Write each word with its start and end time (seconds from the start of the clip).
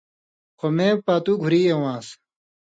خو 0.57 0.67
مے 0.75 0.87
پاتُو 1.05 1.33
گُھری 1.41 1.61
اېوں 1.65 1.83
آن٘س۔ 1.93 2.07